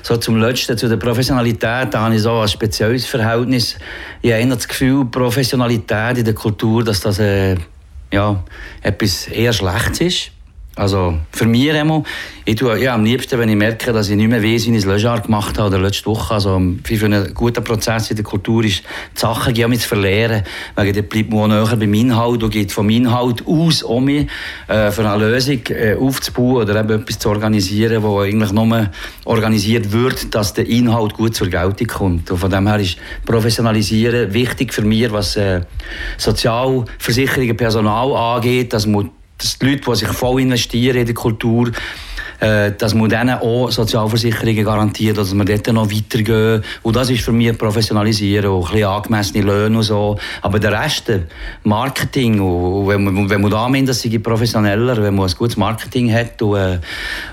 so 0.02 0.16
zum 0.16 0.36
Letzten, 0.36 0.76
zu 0.76 0.88
der 0.88 0.96
Professionalität, 0.96 1.92
da 1.92 2.00
habe 2.00 2.14
ich 2.14 2.22
so 2.22 2.40
ein 2.40 2.48
spezielles 2.48 3.06
Verhältnis. 3.06 3.76
Ich 4.22 4.32
habe 4.32 4.46
das 4.46 4.68
Gefühl, 4.68 5.04
Professionalität 5.04 6.18
in 6.18 6.24
der 6.24 6.34
Kultur, 6.34 6.84
dass 6.84 7.00
das 7.00 7.18
äh, 7.18 7.56
ja, 8.12 8.42
etwas 8.82 9.26
eher 9.26 9.52
Schlechtes 9.52 10.00
ist. 10.00 10.33
Also 10.76 11.14
für 11.30 11.46
mich 11.46 11.70
einmal, 11.70 12.02
ich 12.44 12.56
tue 12.56 12.82
ja, 12.82 12.94
am 12.94 13.04
liebsten, 13.04 13.38
wenn 13.38 13.48
ich 13.48 13.54
merke, 13.54 13.92
dass 13.92 14.08
ich 14.08 14.16
nicht 14.16 14.28
mehr 14.28 14.42
weiß, 14.42 14.66
wie 14.66 14.76
ich 14.76 14.84
das 14.84 14.86
Lejar 14.86 15.20
gemacht 15.20 15.56
habe 15.56 15.68
oder 15.68 15.78
letzte 15.78 16.06
Woche. 16.06 16.34
Also 16.34 16.60
für 16.82 17.04
einen 17.04 17.32
guten 17.32 17.62
Prozess 17.62 18.10
in 18.10 18.16
der 18.16 18.24
Kultur 18.24 18.64
ist, 18.64 18.82
die 19.14 19.20
Sachen 19.20 19.54
ja 19.54 19.68
mit 19.68 19.82
verlieren. 19.82 20.42
Weil 20.74 20.92
dann 20.92 21.04
bleibt 21.04 21.30
man 21.30 21.52
auch 21.52 21.68
näher 21.68 21.76
beim 21.76 21.94
Inhalt 21.94 22.42
und 22.42 22.50
geht 22.50 22.72
vom 22.72 22.90
Inhalt 22.90 23.46
aus, 23.46 23.84
um 23.84 24.06
mich 24.06 24.26
äh, 24.66 24.90
für 24.90 25.08
eine 25.08 25.28
Lösung 25.28 25.60
äh, 25.68 25.94
aufzubauen 25.94 26.62
oder 26.62 26.80
eben 26.80 27.02
etwas 27.02 27.20
zu 27.20 27.28
organisieren, 27.28 28.02
wo 28.02 28.18
eigentlich 28.18 28.50
nur 28.50 28.90
organisiert 29.26 29.92
wird, 29.92 30.34
dass 30.34 30.54
der 30.54 30.66
Inhalt 30.68 31.14
gut 31.14 31.36
zur 31.36 31.48
Geltung 31.48 31.86
kommt. 31.86 32.30
Und 32.32 32.38
von 32.38 32.50
dem 32.50 32.66
her 32.66 32.80
ist 32.80 32.96
Professionalisieren 33.24 34.34
wichtig 34.34 34.74
für 34.74 34.82
mich, 34.82 35.12
was 35.12 35.36
äh, 35.36 35.60
Sozialversicherungen, 36.18 37.56
Personal 37.56 38.12
angeht, 38.12 38.72
dass 38.72 38.86
man 38.86 39.10
dass 39.38 39.58
die 39.58 39.66
Leute, 39.66 39.82
die 39.90 39.94
sich 39.96 40.08
voll 40.08 40.40
investieren 40.42 40.96
in 40.96 41.06
die 41.06 41.14
Kultur, 41.14 41.70
äh, 42.40 42.72
dass 42.72 42.94
man 42.94 43.08
denen 43.08 43.38
auch 43.38 43.70
Sozialversicherungen 43.70 44.64
garantiert, 44.64 45.18
dass 45.18 45.34
wir 45.34 45.44
dort 45.44 45.66
noch 45.72 45.90
weitergehen. 45.90 46.62
Und 46.82 46.96
das 46.96 47.10
ist 47.10 47.22
für 47.22 47.32
mich 47.32 47.56
Professionalisieren, 47.56 48.50
auch 48.50 48.66
ein 48.68 48.72
bisschen 48.72 48.88
angemessene 48.88 49.44
Löhne 49.44 49.76
und 49.78 49.82
so. 49.82 50.18
Aber 50.42 50.58
der 50.58 50.72
Rest, 50.72 51.10
Marketing, 51.62 52.40
und 52.40 52.88
wenn 52.88 53.40
man, 53.40 53.50
da 53.50 53.68
meint, 53.68 53.88
dass 53.88 54.00
sie 54.00 54.18
professioneller, 54.18 55.02
wenn 55.02 55.14
man 55.14 55.28
ein 55.28 55.34
gutes 55.34 55.56
Marketing 55.56 56.12
hat 56.12 56.40
und, 56.42 56.56
äh, 56.56 56.78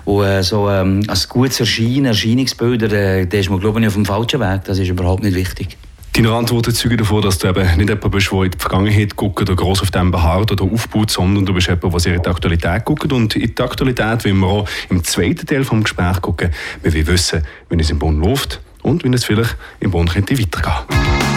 und 0.06 0.26
äh, 0.26 0.44
so 0.44 0.70
ähm, 0.70 1.04
ein 1.08 1.20
gutes 1.30 1.60
Erscheinen, 1.60 2.06
Erscheinungsbilder, 2.06 2.88
dann 2.88 3.40
ist 3.40 3.50
man, 3.50 3.60
glaube 3.60 3.82
ich, 3.82 3.88
auf 3.88 3.94
dem 3.94 4.06
falschen 4.06 4.40
Weg. 4.40 4.64
Das 4.66 4.80
ist 4.80 4.88
überhaupt 4.88 5.24
nicht 5.24 5.36
wichtig. 5.36 5.78
Deine 6.14 6.34
Antworten 6.34 6.74
zeugen 6.74 6.98
davon, 6.98 7.22
dass 7.22 7.38
du 7.38 7.48
eben 7.48 7.78
nicht 7.78 7.88
jemand 7.88 8.12
bist, 8.12 8.32
der 8.32 8.44
in 8.44 8.52
die 8.52 8.58
Vergangenheit 8.58 9.16
guckt 9.16 9.40
oder 9.40 9.56
gross 9.56 9.82
auf 9.82 9.92
dem 9.92 10.12
beharrt 10.12 10.52
oder 10.52 10.66
aufbaut, 10.66 11.10
sondern 11.10 11.46
du 11.46 11.54
bist 11.54 11.68
jemand, 11.68 11.94
der 11.94 12.00
sehr 12.02 12.16
in 12.16 12.22
die 12.22 12.28
Aktualität 12.28 12.84
guckt. 12.84 13.14
Und 13.14 13.34
in 13.38 13.56
die 13.56 13.62
Aktualität 13.62 14.26
wollen 14.26 14.40
wir 14.40 14.48
auch 14.48 14.70
im 14.90 15.06
zweiten 15.06 15.46
Teil 15.46 15.64
des 15.64 15.70
Gesprächs 15.70 16.22
gucken. 16.22 16.50
Wir 16.84 16.94
wollen 16.94 17.08
wissen, 17.08 17.44
wie 17.70 17.80
es 17.80 17.90
im 17.90 18.00
Bund 18.00 18.20
läuft 18.20 18.60
und 18.82 19.06
wie 19.06 19.14
es 19.14 19.24
vielleicht 19.24 19.56
im 19.80 19.92
Bund 19.92 20.14
weitergehen 20.14 20.52
könnte. 20.52 21.31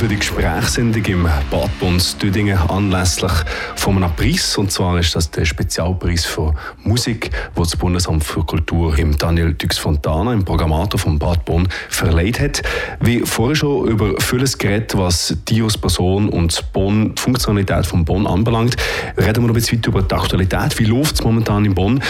Für 0.00 0.08
die 0.08 0.16
Gesprächssendung 0.16 1.04
im 1.04 1.28
Bad 1.50 1.78
Bons 1.78 2.16
Düdingen 2.16 2.56
anlässlich 2.56 3.32
von 3.76 4.02
einem 4.02 4.10
Preis. 4.16 4.56
Und 4.56 4.72
zwar 4.72 4.98
ist 4.98 5.14
das 5.14 5.30
der 5.30 5.44
Spezialpreis 5.44 6.24
für 6.24 6.54
Musik, 6.84 7.30
den 7.30 7.62
das 7.62 7.76
Bundesamt 7.76 8.24
für 8.24 8.42
Kultur 8.42 8.98
im 8.98 9.18
Daniel 9.18 9.52
Dux 9.52 9.76
Fontana, 9.76 10.32
im 10.32 10.42
Programmator 10.42 10.98
vom 10.98 11.18
Bad 11.18 11.44
Bonn, 11.44 11.68
verleiht 11.90 12.40
hat. 12.40 12.62
Wie 13.00 13.20
vorher 13.26 13.56
schon 13.56 13.88
über 13.88 14.18
vieles 14.20 14.56
geredet, 14.56 14.96
was 14.96 15.36
Dios 15.46 15.76
Person 15.76 16.30
und 16.30 16.72
Bonn, 16.72 17.14
die 17.14 17.20
Funktionalität 17.20 17.84
von 17.84 18.06
Bonn 18.06 18.26
anbelangt, 18.26 18.76
reden 19.18 19.42
wir 19.42 19.48
noch 19.48 19.50
ein 19.50 19.52
bisschen 19.52 19.82
über 19.86 20.00
die 20.00 20.14
Aktualität. 20.14 20.78
Wie 20.78 20.86
läuft 20.86 21.16
es 21.16 21.24
momentan 21.24 21.66
in 21.66 21.74
Bonn? 21.74 22.02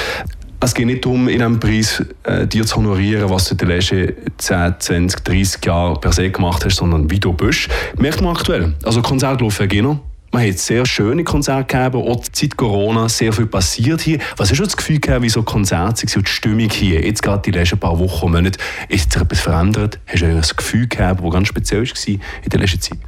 Es 0.63 0.75
geht 0.75 0.85
nicht 0.85 1.07
darum, 1.07 1.27
in 1.29 1.41
einem 1.41 1.59
Preis 1.59 2.05
äh, 2.23 2.47
dir 2.47 2.67
zu 2.67 2.77
honorieren, 2.77 3.31
was 3.31 3.47
du 3.47 3.55
in 3.55 3.59
den 3.59 3.69
letzten 3.69 4.13
10, 4.37 4.75
20, 4.79 5.25
30 5.25 5.65
Jahren 5.65 5.99
per 5.99 6.13
se 6.13 6.31
gemacht 6.31 6.63
hast, 6.67 6.77
sondern 6.77 7.11
wie 7.11 7.19
du 7.19 7.33
bist. 7.33 7.69
Merkt 7.97 8.21
man 8.21 8.37
aktuell. 8.37 8.75
Also 8.83 9.01
Konzerte 9.01 9.43
laufen 9.43 9.69
noch. 9.83 10.01
Man 10.33 10.47
hat 10.47 10.59
sehr 10.59 10.85
schöne 10.85 11.25
Konzerte 11.25 11.65
gegeben, 11.65 12.07
auch 12.07 12.23
seit 12.31 12.57
Corona 12.57 13.09
sehr 13.09 13.33
viel 13.33 13.47
passiert 13.47 14.03
hier. 14.03 14.19
Was 14.37 14.51
hast 14.51 14.61
du 14.61 14.65
das 14.65 14.77
Gefühl 14.77 15.01
gehabt, 15.01 15.23
wie 15.23 15.31
so 15.31 15.43
Konzerte 15.43 16.07
sind, 16.07 16.29
die 16.29 16.31
Stimmung 16.31 16.69
hier, 16.71 17.05
jetzt 17.05 17.23
gerade 17.23 17.41
die 17.43 17.51
letzten 17.51 17.79
paar 17.79 17.99
Wochen, 17.99 18.31
Monate, 18.31 18.59
ist 18.89 19.13
sich 19.13 19.23
etwas 19.23 19.41
verändert? 19.41 19.99
Hast 20.07 20.21
du 20.21 20.27
ein 20.27 20.41
Gefühl 20.41 20.87
gehabt, 20.87 21.25
das 21.25 21.33
ganz 21.33 21.49
speziell 21.49 21.89
war 21.89 22.07
in 22.07 22.21
der 22.51 22.61
letzten 22.61 22.81
Zeit? 22.81 22.99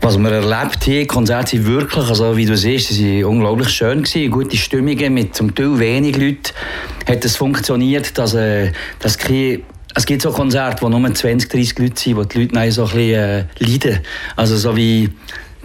Was 0.00 0.18
wir 0.18 0.30
erlebt 0.30 0.86
haben, 0.86 1.06
Konzerte 1.06 1.50
sind 1.50 1.66
wirklich, 1.66 2.08
also 2.08 2.36
wie 2.36 2.46
du 2.46 2.56
siehst, 2.56 2.88
sie 2.88 3.24
unglaublich 3.24 3.68
schön 3.68 4.02
gewesen, 4.02 4.30
gute 4.30 4.56
Stimmungen 4.56 5.14
mit 5.14 5.34
zum 5.34 5.54
Teil 5.54 5.78
wenig 5.78 6.16
Leuten. 6.16 6.52
Hat 7.06 7.24
es 7.24 7.36
funktioniert, 7.36 8.16
dass, 8.16 8.34
äh, 8.34 8.72
dass 9.00 9.18
kein 9.18 9.62
es 9.94 10.06
gibt 10.06 10.22
so 10.22 10.30
Konzerte, 10.30 10.82
wo 10.82 10.88
nur 10.88 11.12
20, 11.12 11.50
30 11.50 11.78
Leute 11.78 12.00
sind, 12.00 12.16
wo 12.16 12.22
die 12.22 12.44
Leute 12.44 12.72
so 12.72 12.84
ein 12.84 12.90
bisschen 12.90 13.10
äh, 13.10 13.44
leiden. 13.58 14.00
Also 14.36 14.56
so 14.56 14.76
wie 14.76 15.10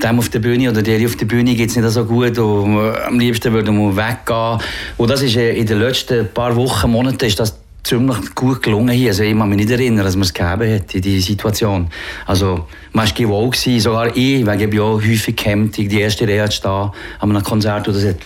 dem 0.03 0.19
auf 0.19 0.29
der 0.29 0.39
Bühne 0.39 0.69
oder 0.69 0.81
der 0.81 1.05
auf 1.05 1.15
der 1.15 1.25
Bühne 1.25 1.55
geht 1.55 1.69
es 1.69 1.75
nicht 1.75 1.89
so 1.89 2.03
gut 2.05 2.37
und 2.37 2.77
am 2.77 3.19
liebsten 3.19 3.53
würde 3.53 3.71
man 3.71 3.95
weggehen. 3.95 4.59
Und 4.97 5.09
das 5.09 5.21
ist 5.21 5.35
äh, 5.35 5.53
in 5.53 5.65
den 5.65 5.79
letzten 5.79 6.27
paar 6.33 6.55
Wochen, 6.55 6.89
Monaten 6.89 7.23
ist 7.25 7.39
das 7.39 7.57
ziemlich 7.85 8.35
gut 8.35 8.63
gelungen 8.63 8.89
hier. 8.89 9.09
Also 9.09 9.23
ich 9.23 9.37
kann 9.37 9.47
mich 9.47 9.57
nicht 9.57 9.69
erinnern, 9.69 10.03
dass 10.03 10.15
man 10.15 10.23
es 10.23 10.33
gegeben 10.33 10.73
hat 10.73 10.93
in 10.95 11.01
dieser 11.01 11.25
Situation. 11.25 11.87
Also 12.25 12.65
man 12.93 13.07
war 13.07 13.13
gewohnt, 13.13 13.55
sogar 13.55 14.15
ich, 14.15 14.45
weil 14.45 14.61
ich 14.61 14.79
auch 14.79 15.01
häufig 15.01 15.35
gehemmt, 15.35 15.77
die 15.77 15.99
erste 15.99 16.27
Reihe 16.27 16.49
zu 16.49 16.57
stehen 16.57 16.71
an 16.71 16.91
einem 17.21 17.43
Konzert 17.43 17.87
und 17.87 17.95
das 17.95 18.05
hat 18.05 18.17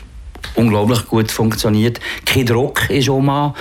unglaublich 0.55 1.05
gut 1.07 1.31
funktioniert. 1.31 1.99
Kein 2.25 2.45
Druck 2.45 2.89
ist 2.89 3.09
auch 3.09 3.19
mal. 3.19 3.53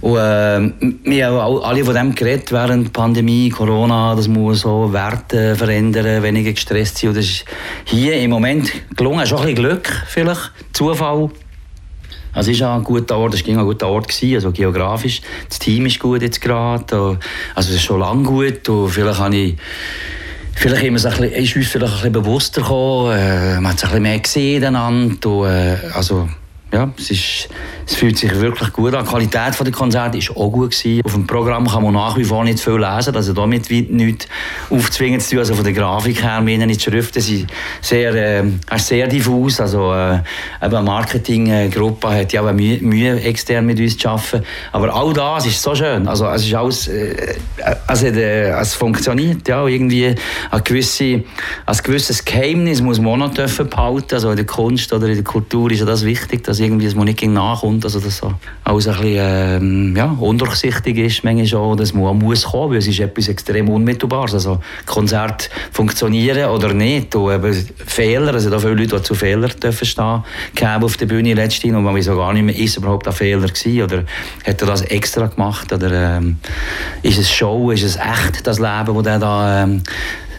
Und, 0.00 0.16
äh, 0.16 0.70
wir 1.04 1.26
haben 1.26 1.60
alle 1.62 1.84
von 1.84 1.94
dem 1.94 2.14
geredet 2.14 2.52
während 2.52 2.86
der 2.86 2.90
Pandemie, 2.90 3.48
Corona, 3.50 4.14
dass 4.14 4.28
man 4.28 4.54
so 4.54 4.92
Werte 4.92 5.56
verändern, 5.56 6.22
weniger 6.22 6.52
gestresst 6.52 6.98
sein. 6.98 7.10
Und 7.10 7.16
das 7.16 7.24
ist 7.24 7.44
hier 7.84 8.14
im 8.20 8.30
Moment 8.30 8.70
gelungen. 8.96 9.26
Schon 9.26 9.38
ein 9.38 9.54
bisschen 9.54 9.56
Glück 9.56 9.88
vielleicht, 10.06 10.52
Zufall. 10.72 11.30
Also 12.38 12.52
es 12.52 12.58
ist 12.58 12.62
ein 12.62 12.84
guter 12.84 13.18
Ort, 13.18 13.34
es 13.34 13.44
war 13.44 13.58
ein 13.58 13.64
guter 13.64 13.88
Ort, 13.88 14.06
gewesen, 14.06 14.36
also 14.36 14.52
geografisch. 14.52 15.22
Das 15.48 15.58
Team 15.58 15.86
ist 15.86 15.98
gut 15.98 16.22
jetzt 16.22 16.40
gerade, 16.40 17.18
also 17.56 17.70
es 17.70 17.74
ist 17.74 17.82
schon 17.82 17.98
lange 17.98 18.22
gut 18.22 18.68
und 18.68 18.90
vielleicht 18.90 19.18
habe 19.18 19.36
ich 19.36 19.56
Vielleicht 20.54 20.84
ist, 20.84 21.04
uns 21.04 21.68
vielleicht 21.68 21.74
ein 21.74 21.96
bisschen 21.96 22.12
bewusster 22.12 22.62
gekommen, 22.62 23.16
äh, 23.16 23.60
man 23.60 23.72
hat 23.72 23.78
es 23.78 23.84
ein 23.84 23.90
bisschen 23.90 24.02
mehr 24.02 24.18
gesehen 24.18 24.76
und, 24.76 25.24
äh, 25.24 25.76
also 25.92 26.28
ja, 26.72 26.90
es, 26.98 27.10
ist, 27.10 27.48
es 27.86 27.94
fühlt 27.94 28.18
sich 28.18 28.34
wirklich 28.40 28.72
gut 28.74 28.94
an. 28.94 29.02
Die 29.02 29.10
Qualität 29.10 29.58
der 29.58 29.72
Konzerte 29.72 30.18
war 30.18 30.36
auch 30.36 30.50
gut. 30.50 30.68
Gewesen. 30.68 31.00
Auf 31.02 31.14
dem 31.14 31.26
Programm 31.26 31.66
kann 31.66 31.82
man 31.82 31.94
nach 31.94 32.16
wie 32.18 32.24
vor 32.24 32.44
nicht 32.44 32.60
viel 32.60 32.74
lesen, 32.74 33.16
also 33.16 33.32
damit 33.32 33.70
nichts 33.70 34.28
aufzwingen 34.68 35.18
zu 35.18 35.30
tun. 35.30 35.38
Also 35.38 35.54
von 35.54 35.64
der 35.64 35.72
Grafik 35.72 36.22
her, 36.22 36.42
meine 36.42 36.66
die 36.66 36.78
Schriften 36.78 37.22
sind 37.22 37.50
sehr, 37.80 38.14
äh, 38.14 38.44
sehr 38.76 39.06
diffus. 39.06 39.60
Also 39.60 39.94
äh, 39.94 40.20
eine 40.60 40.82
Marketinggruppe 40.82 42.10
hat 42.10 42.32
ja 42.34 42.42
auch 42.42 42.52
Mühe, 42.52 43.18
extern 43.22 43.64
mit 43.64 43.80
uns 43.80 43.96
zu 43.96 44.08
arbeiten. 44.10 44.44
Aber 44.72 44.94
all 44.94 45.12
das 45.14 45.46
ist 45.46 45.62
so 45.62 45.74
schön. 45.74 46.06
Also 46.06 46.26
es 46.26 46.44
ist 46.44 46.54
alles, 46.54 46.88
äh, 46.88 47.36
also, 47.86 48.06
äh, 48.06 48.50
es 48.50 48.74
funktioniert. 48.74 49.48
Ja, 49.48 49.66
irgendwie 49.66 50.14
ein, 50.50 50.64
gewisse, 50.64 51.24
ein 51.64 51.78
gewisses 51.82 52.22
Geheimnis 52.24 52.82
muss 52.82 53.00
man 53.00 53.22
auch 53.22 53.28
noch 53.28 53.64
behalten. 53.64 54.14
Also 54.14 54.30
in 54.30 54.36
der 54.36 54.46
Kunst 54.46 54.92
oder 54.92 55.06
in 55.06 55.14
der 55.14 55.24
Kultur 55.24 55.70
ist 55.70 55.80
ja 55.80 55.86
das 55.86 56.04
wichtig, 56.04 56.44
dass 56.44 56.57
dass 56.58 56.66
irgendwie 56.66 56.94
man 56.94 57.04
nicht 57.04 57.22
nachkommt, 57.22 57.84
also 57.84 58.00
dass 58.00 58.18
so 58.18 58.34
alles 58.64 58.88
ein 58.88 58.94
bisschen 58.94 59.16
ähm, 59.16 59.96
ja, 59.96 60.16
undurchsichtig 60.18 60.98
ist, 60.98 61.24
manchmal 61.24 61.46
schon, 61.46 61.76
dass 61.76 61.94
man 61.94 62.04
auch 62.04 62.14
muss 62.14 62.44
kommen, 62.44 62.72
weil 62.72 62.78
es 62.78 62.88
ist 62.88 63.00
etwas 63.00 63.28
extrem 63.28 63.68
Unmittelbares, 63.68 64.34
also 64.34 64.60
Konzerte 64.84 65.48
funktionieren 65.70 66.50
oder 66.50 66.74
nicht 66.74 67.14
und 67.14 67.32
eben 67.32 67.68
Fehler, 67.86 68.34
also 68.34 68.50
da 68.50 68.58
viele 68.58 68.74
Leute, 68.74 68.96
die 68.96 69.02
zu 69.02 69.14
Fehlern 69.14 69.52
dürfen 69.62 69.86
stehen, 69.86 70.24
gegeben 70.54 70.84
auf 70.84 70.96
der 70.96 71.06
Bühne 71.06 71.34
letztens 71.34 71.74
und 71.74 71.84
man 71.84 71.94
weiß 71.94 72.08
auch 72.08 72.16
gar 72.16 72.32
nicht 72.32 72.44
mehr, 72.44 72.58
ist 72.58 72.76
überhaupt 72.76 73.06
ein 73.06 73.12
Fehler 73.12 73.46
gewesen 73.46 73.82
oder 73.82 74.04
hat 74.44 74.60
er 74.60 74.66
das 74.66 74.82
extra 74.82 75.26
gemacht 75.26 75.72
oder 75.72 76.16
ähm, 76.16 76.38
ist 77.02 77.18
es 77.18 77.30
Show, 77.30 77.70
ist 77.70 77.84
es 77.84 77.96
echt, 77.96 78.46
das 78.46 78.58
Leben, 78.58 78.94
das 78.96 79.06
er 79.06 79.18
da 79.18 79.62
ähm, 79.62 79.82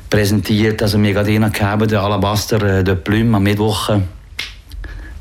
präsentiert, 0.09 0.81
also 0.81 1.01
wir 1.01 1.13
gerade 1.13 1.31
gegeben, 1.31 1.87
der 1.87 2.01
Alabaster, 2.01 2.61
äh, 2.79 2.83
der 2.83 2.95
Plume 2.95 3.37
am 3.37 3.43
Mittwoch 3.43 3.89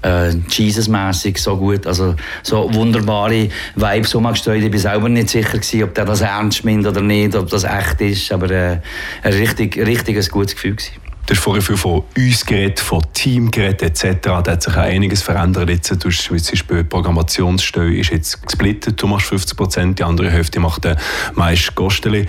äh, 0.02 0.30
Jesus-mässig 0.48 1.38
so 1.38 1.56
gut, 1.56 1.86
also 1.86 2.14
so 2.42 2.72
wunderbare 2.72 3.48
Vibes 3.74 4.14
umgestellt. 4.14 4.64
Ich 4.64 4.70
bin 4.70 4.80
selber 4.80 5.08
nicht 5.08 5.30
sicher 5.30 5.58
gewesen, 5.58 5.84
ob 5.84 5.94
der 5.94 6.04
das 6.04 6.20
ernst 6.20 6.64
meint 6.64 6.86
oder 6.86 7.00
nicht, 7.00 7.34
ob 7.34 7.48
das 7.50 7.64
echt 7.64 8.00
ist, 8.00 8.32
aber 8.32 8.50
äh, 8.50 8.80
ein 9.22 9.32
richtig, 9.32 9.76
richtig 9.78 10.16
ein 10.16 10.28
gutes 10.30 10.54
Gefühl 10.54 10.76
gewesen. 10.76 11.07
Du 11.28 11.34
hast 11.34 11.42
vorher 11.42 11.60
viel 11.60 11.76
von 11.76 12.04
uns 12.16 12.46
geredet, 12.46 12.80
von 12.80 13.02
Team 13.12 13.50
geredet 13.50 13.82
etc. 13.82 14.16
Da 14.22 14.36
hat 14.36 14.62
sich 14.62 14.72
auch 14.72 14.78
einiges 14.78 15.20
verändert. 15.20 15.68
Jetzt, 15.68 15.90
du 16.02 16.08
hast, 16.08 16.22
zum 16.22 16.38
Beispiel 16.38 16.78
die 16.78 16.84
Programmationsstelle 16.84 17.96
ist 17.96 18.10
jetzt 18.10 18.42
gesplittet. 18.42 19.02
Du 19.02 19.06
machst 19.06 19.26
50 19.26 19.54
Prozent, 19.54 19.98
die 19.98 20.04
andere 20.04 20.30
Hälfte 20.30 20.58
macht 20.58 20.84
der 20.84 20.96
meist 21.34 21.74
Gosteli. 21.74 22.24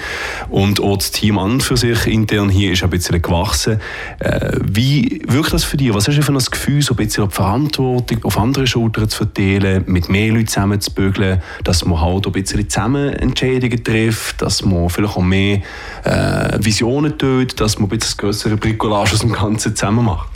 Und 0.49 0.81
auch 0.81 0.97
das 0.97 1.11
Team 1.11 1.39
an 1.39 1.61
für 1.61 1.77
sich 1.77 2.07
intern 2.07 2.49
hier 2.49 2.73
ist 2.73 2.83
ein 2.83 2.89
bisschen 2.89 3.21
gewachsen. 3.21 3.79
Äh, 4.19 4.57
wie 4.63 5.21
wirkt 5.25 5.53
das 5.53 5.63
für 5.63 5.77
dich? 5.77 5.93
Was 5.93 6.09
hast 6.09 6.17
du 6.17 6.21
für 6.21 6.33
ein 6.33 6.37
Gefühl, 6.37 6.81
so 6.81 6.93
ein 6.93 6.97
bisschen 6.97 7.29
die 7.29 7.33
Verantwortung 7.33 8.25
auf 8.25 8.37
andere 8.37 8.67
Schultern 8.67 9.07
zu 9.07 9.19
verteilen, 9.19 9.85
mit 9.87 10.09
mehr 10.09 10.33
Leuten 10.33 10.47
zusammen 10.47 10.81
zu 10.81 10.93
bügeln, 10.93 11.41
dass 11.63 11.85
man 11.85 12.01
halt 12.01 12.27
ein 12.27 12.33
bisschen 12.33 12.69
zusammen 12.69 13.13
Entscheidungen 13.13 13.81
trifft, 13.81 14.41
dass 14.41 14.65
man 14.65 14.89
vielleicht 14.89 15.15
auch 15.15 15.21
mehr 15.21 15.61
äh, 16.03 16.59
Visionen 16.59 17.17
tut, 17.17 17.57
dass 17.61 17.79
man 17.79 17.89
ein 17.89 17.97
bisschen 17.97 18.17
größere 18.17 18.57
Brico 18.57 18.88
Collage 18.89 19.13
aus 19.13 19.19
dem 19.19 19.31
Ganzen 19.31 19.75
zusammen 19.75 20.05
macht? 20.05 20.29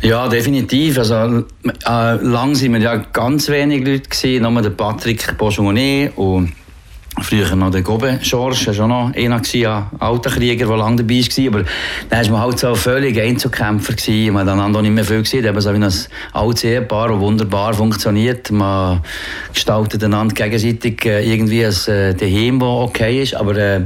Ja, 0.00 0.28
definitiv. 0.28 0.98
Also, 0.98 1.14
äh, 1.14 1.42
lang 1.84 2.54
waren 2.54 2.72
wir 2.72 2.80
ja 2.80 2.96
ganz 2.96 3.48
wenig 3.48 3.84
Leute 3.84 4.08
gewesen, 4.08 4.42
nur 4.42 4.62
der 4.62 4.70
Patrick 4.70 5.36
Bourgeonet 5.36 6.12
und 6.16 6.52
Früher 7.22 7.56
noch 7.56 7.70
der 7.70 7.82
Gobe 7.82 8.18
Schorsch, 8.22 8.66
war 8.68 8.84
auch 8.84 8.88
noch 8.88 9.14
einer, 9.14 9.42
ein 9.42 9.86
alter 9.98 10.30
Krieger, 10.30 10.66
der 10.66 10.76
lange 10.76 11.02
dabei 11.02 11.20
war. 11.20 11.46
Aber 11.48 11.64
dann 12.08 12.24
war 12.24 12.32
man 12.32 12.40
halt 12.40 12.58
so 12.58 12.74
völlig 12.74 13.20
Einzelkämpfer. 13.20 13.94
Gewesen. 13.94 14.34
Man 14.34 14.48
hat 14.48 14.74
dann 14.74 14.82
nicht 14.82 14.94
mehr 14.94 15.04
viel 15.04 15.22
gesehen. 15.22 15.44
Eben 15.44 15.60
so 15.60 15.72
wie 15.72 15.76
ein 15.76 15.92
altes 16.32 16.64
Ehepaar, 16.64 17.08
das 17.08 17.18
wunderbar 17.18 17.74
funktioniert. 17.74 18.50
Man 18.50 19.00
gestaltet 19.52 20.04
einander 20.04 20.34
gegenseitig 20.34 21.04
äh, 21.04 21.30
irgendwie 21.30 21.64
ein 21.64 21.74
äh, 21.86 22.14
Daheim, 22.14 22.60
das 22.60 22.68
okay 22.68 23.22
ist. 23.22 23.34
Aber, 23.34 23.56
äh, 23.56 23.82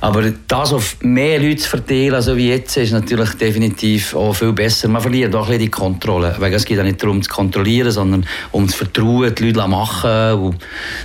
aber 0.00 0.32
das 0.48 0.72
auf 0.72 0.96
mehr 1.00 1.38
Leute 1.38 1.56
zu 1.56 1.68
verteilen, 1.68 2.14
also 2.14 2.36
wie 2.36 2.48
jetzt, 2.48 2.76
ist 2.76 2.92
natürlich 2.92 3.30
definitiv 3.34 4.14
auch 4.14 4.34
viel 4.34 4.52
besser. 4.52 4.88
Man 4.88 5.02
verliert 5.02 5.34
auch 5.34 5.42
ein 5.42 5.46
bisschen 5.46 5.60
die 5.60 5.70
Kontrolle. 5.70 6.34
Weil 6.38 6.52
es 6.54 6.64
geht 6.64 6.78
ja 6.78 6.82
nicht 6.82 7.02
darum, 7.02 7.22
zu 7.22 7.30
kontrollieren, 7.30 7.90
sondern 7.90 8.26
um 8.52 8.68
zu 8.68 8.78
vertrauen, 8.78 9.34
die 9.34 9.50
Leute 9.50 9.68
machen. 9.68 10.32
Und 10.40 10.56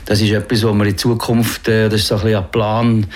das 0.06 0.22
ist 0.22 0.32
etwas, 0.32 0.64
was 0.64 0.74
wir 0.74 0.86
in 0.86 0.98
Zukunft 0.98 1.65
das 1.68 1.94
ist 1.94 2.08
so 2.08 2.16
ein, 2.16 2.36
ein 2.36 2.52
Plan, 2.52 3.08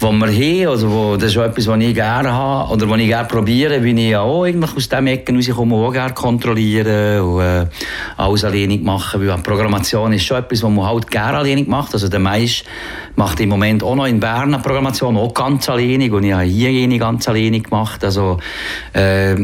den 0.00 0.18
wir 0.18 0.26
haben. 0.26 0.68
Also 0.68 0.90
wo, 0.90 1.16
das 1.16 1.30
ist 1.30 1.36
etwas, 1.36 1.66
was 1.66 1.80
ich 1.80 1.94
gerne 1.94 2.32
habe 2.32 2.72
oder 2.72 2.88
was 2.88 3.00
ich 3.00 3.06
gerne 3.06 3.28
probiere, 3.28 3.80
bin 3.80 3.98
ich 3.98 4.16
auch 4.16 4.44
eigentlich 4.44 4.76
aus 4.76 4.88
diesem 4.88 5.06
Ecken 5.06 5.36
rauskomme, 5.36 5.76
auch 5.76 5.92
gerne 5.92 6.14
kontrollieren 6.14 7.20
und 7.20 7.40
äh, 7.40 7.66
alles 8.16 8.44
alleinig 8.44 8.82
machen. 8.82 9.26
Weil 9.26 9.38
Programmation 9.38 10.12
ist 10.12 10.24
schon 10.24 10.38
etwas, 10.38 10.62
was 10.62 10.70
man 10.70 10.86
halt 10.86 11.10
gerne 11.10 11.38
alleinig 11.38 11.68
macht. 11.68 11.92
Also 11.94 12.08
der 12.08 12.20
meiste 12.20 12.64
macht 13.16 13.40
im 13.40 13.48
Moment 13.48 13.82
auch 13.82 13.94
noch 13.94 14.06
in 14.06 14.20
Bern 14.20 14.54
eine 14.54 14.62
Programmation, 14.62 15.16
auch 15.16 15.32
ganz 15.32 15.68
alleinig 15.68 16.12
und 16.12 16.24
ich 16.24 16.32
habe 16.32 16.44
hier 16.44 16.70
jene 16.70 16.98
ganz 16.98 17.28
alleinig 17.28 17.64
gemacht. 17.64 18.04
Also, 18.04 18.38
äh, 18.92 19.36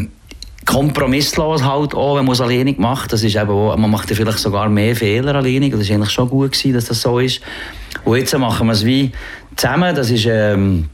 kompromisslos 0.71 1.65
halt 1.65 1.95
auch, 1.95 2.17
wenn 2.17 2.25
man 2.25 2.33
es 2.33 2.41
alleinig 2.41 2.79
macht. 2.79 3.13
Das 3.13 3.25
ist 3.25 3.35
eben 3.35 3.51
auch, 3.51 3.77
man 3.77 3.91
macht 3.91 4.09
ja 4.09 4.17
vielleicht 4.17 4.39
sogar 4.39 4.69
mehr 4.69 4.95
Fehler 4.95 5.35
alleinig. 5.35 5.73
Das 5.73 5.81
ist 5.81 5.91
eigentlich 5.91 6.11
schon 6.11 6.29
gut 6.29 6.53
gewesen, 6.53 6.75
dass 6.75 6.85
das 6.85 7.03
so 7.03 7.19
ist. 7.19 7.41
Und 8.05 8.17
jetzt 8.17 8.37
machen 8.39 8.69
wir 8.69 8.73
es 8.73 8.85
wie 8.85 9.11
zusammen. 9.57 9.95
Das 9.95 10.11
ist, 10.11 10.27
ähm, 10.27 10.89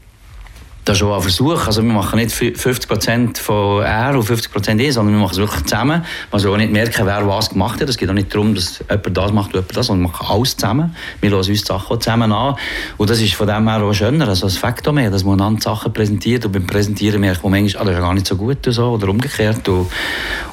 das 0.87 0.95
ist 0.95 0.99
schon 0.99 1.11
ein 1.11 1.21
Versuch. 1.21 1.67
Also 1.67 1.83
wir 1.83 1.91
machen 1.91 2.17
nicht 2.17 2.33
50% 2.33 3.37
von 3.39 3.83
er 3.83 4.15
und 4.15 4.23
50% 4.23 4.79
ich, 4.79 4.93
sondern 4.93 5.15
wir 5.15 5.21
machen 5.21 5.33
es 5.33 5.37
wirklich 5.37 5.63
zusammen. 5.63 6.05
Man 6.31 6.39
soll 6.39 6.53
auch 6.53 6.57
nicht 6.57 6.71
merken, 6.71 7.05
wer 7.05 7.27
was 7.27 7.49
gemacht 7.49 7.81
hat. 7.81 7.89
Es 7.89 7.97
geht 7.97 8.09
auch 8.09 8.13
nicht 8.13 8.33
darum, 8.33 8.55
dass 8.55 8.79
jemand 8.89 9.17
das 9.17 9.33
macht 9.33 9.47
und 9.47 9.55
jemand 9.55 9.75
das, 9.75 9.87
sondern 9.87 10.05
wir 10.05 10.11
machen 10.13 10.27
alles 10.29 10.55
zusammen. 10.55 10.95
Wir 11.19 11.29
hören 11.29 11.39
uns 11.39 11.47
die 11.47 11.55
Sachen 11.55 11.99
zusammen 11.99 12.31
an. 12.31 12.55
Und 12.95 13.09
das 13.09 13.19
ist 13.19 13.33
von 13.33 13.47
dem 13.47 13.67
her 13.67 13.83
auch 13.83 13.93
schöner, 13.93 14.29
also 14.29 14.47
das 14.47 14.55
Faktor 14.55 14.93
mehr, 14.93 15.11
dass 15.11 15.25
man 15.25 15.41
einander 15.41 15.61
Sachen 15.61 15.91
präsentiert 15.91 16.45
und 16.45 16.53
beim 16.53 16.65
Präsentieren 16.65 17.19
merkt 17.19 17.43
man 17.43 17.51
manchmal, 17.51 17.81
ah, 17.81 17.85
das 17.85 17.95
ist 17.95 18.01
gar 18.01 18.13
nicht 18.13 18.27
so 18.27 18.35
gut 18.37 18.59
oder, 18.65 18.71
so, 18.71 18.85
oder 18.91 19.09
umgekehrt. 19.09 19.67
Und, 19.67 19.87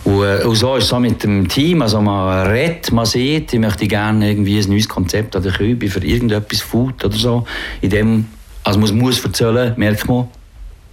und, 0.02 0.24
äh, 0.24 0.44
und, 0.44 0.56
so 0.56 0.74
ist 0.74 0.84
es 0.84 0.90
so 0.90 0.98
mit 0.98 1.22
dem 1.22 1.46
Team. 1.46 1.80
Also 1.80 2.00
man 2.00 2.48
redet, 2.48 2.90
man 2.90 3.06
sieht, 3.06 3.52
ich 3.52 3.60
möchte 3.60 3.86
gerne 3.86 4.30
irgendwie 4.30 4.58
ein 4.58 4.68
neues 4.68 4.88
Konzept 4.88 5.36
an 5.36 5.44
der 5.44 5.52
Kübe 5.52 5.88
für 5.88 6.04
irgendetwas 6.04 6.60
Food 6.60 7.04
oder 7.04 7.16
so. 7.16 7.46
In 7.80 7.90
dem 7.90 8.26
also 8.64 8.80
man 8.80 8.98
muss 8.98 9.24
erzählen, 9.24 9.74
merkt 9.76 10.08
man 10.08 10.28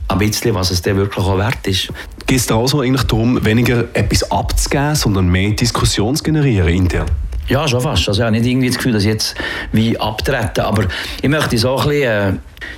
ein 0.10 0.18
bisschen, 0.18 0.54
was 0.54 0.72
es 0.72 0.82
dir 0.82 0.96
wirklich 0.96 1.26
auch 1.26 1.38
wert 1.38 1.66
ist. 1.66 1.88
Geht 2.28 2.38
es 2.38 2.46
da 2.46 2.58
also 2.58 2.82
eigentlich 2.82 3.04
darum, 3.04 3.44
weniger 3.44 3.86
etwas 3.94 4.30
abzugeben, 4.30 4.96
sondern 4.96 5.30
mehr 5.30 5.52
Diskussion 5.52 6.16
zu 6.16 6.24
generieren 6.24 6.68
intern? 6.68 7.06
Ja, 7.48 7.68
schon 7.68 7.82
fast. 7.82 8.08
Also 8.08 8.22
ich 8.22 8.26
habe 8.26 8.38
nicht 8.38 8.46
irgendwie 8.46 8.68
das 8.68 8.78
Gefühl, 8.78 8.94
dass 8.94 9.04
ich 9.04 9.10
jetzt 9.10 9.36
wie 9.72 9.98
abtreten. 10.00 10.62
Aber 10.62 10.86
ich 11.22 11.30
möchte 11.30 11.58
so 11.58 11.78
ein 11.78 11.88
bisschen, 11.88 12.04
äh, 12.04 12.34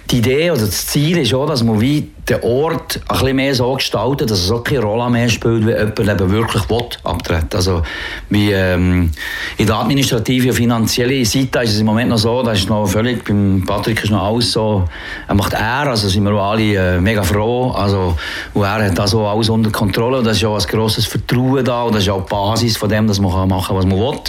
die 0.10 0.18
Idee 0.20 0.52
oder 0.52 0.62
das 0.62 0.88
Ziel 0.88 1.18
ist 1.18 1.34
auch, 1.34 1.46
dass 1.46 1.64
man 1.64 1.80
wie 1.82 2.10
den 2.30 2.42
Ort 2.42 3.02
ein 3.08 3.18
bisschen 3.18 3.36
mehr 3.36 3.54
so 3.54 3.74
gestaltet, 3.74 4.32
dass 4.32 4.40
es 4.40 4.52
auch 4.52 4.64
keine 4.64 4.82
Rolle 4.82 5.10
mehr 5.10 5.28
spielt, 5.28 5.66
wie 5.66 5.72
jemand 5.72 6.00
eben 6.00 6.32
wirklich 6.32 6.70
will, 6.70 6.86
abtreten 7.04 7.56
Also 7.56 7.82
wie, 8.30 8.52
ähm, 8.52 9.12
in 9.58 9.68
der 9.68 9.76
administrativen 9.76 10.50
und 10.50 10.56
finanziellen 10.56 11.26
Seite 11.26 11.64
ist 11.64 11.74
es 11.74 11.80
im 11.80 11.86
Moment 11.86 12.10
noch 12.10 12.18
so, 12.18 12.42
das 12.42 12.60
ist 12.60 12.70
noch 12.70 12.88
völlig, 12.88 13.26
beim 13.26 13.64
Patrick 13.66 14.04
ist 14.04 14.12
noch 14.12 14.24
alles 14.24 14.52
so, 14.54 14.86
er 15.28 15.36
macht 15.36 15.54
er, 15.54 15.88
also 15.88 16.08
sind 16.08 16.24
wir 16.24 16.32
alle 16.32 16.96
äh, 16.96 17.00
mega 17.00 17.24
froh, 17.24 17.72
also 17.72 18.16
und 18.54 18.64
er 18.64 18.86
hat 18.86 18.98
das 18.98 19.14
auch 19.14 19.30
alles 19.30 19.50
unter 19.50 19.72
Kontrolle 19.72 20.20
und 20.20 20.26
das 20.26 20.38
ist 20.38 20.44
ja 20.44 20.50
auch 20.50 20.60
ein 20.60 20.68
grosses 20.68 21.06
Vertrauen 21.06 21.66
da 21.66 21.84
und 21.84 21.96
das 21.96 22.04
ist 22.04 22.10
auch 22.10 22.24
die 22.24 22.30
Basis 22.30 22.78
von 22.78 22.88
dem, 22.88 23.06
dass 23.08 23.20
man 23.20 23.50
machen 23.50 23.68
kann, 23.68 23.76
was 23.76 23.86
man 23.86 24.00
will. 24.00 24.20